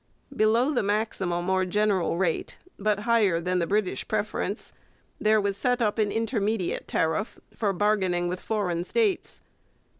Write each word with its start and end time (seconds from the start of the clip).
Below 0.35 0.73
the 0.73 0.81
maximum 0.81 1.47
or 1.51 1.63
general 1.63 2.17
rate, 2.17 2.57
but 2.79 3.01
higher 3.01 3.39
than 3.39 3.59
the 3.59 3.67
British 3.67 4.07
preference, 4.07 4.73
there 5.19 5.39
was 5.39 5.55
set 5.55 5.79
up 5.79 5.99
an 5.99 6.11
intermediate 6.11 6.87
tariff, 6.87 7.37
for 7.55 7.71
bargaining 7.71 8.27
with 8.27 8.39
foreign 8.39 8.83
states. 8.83 9.41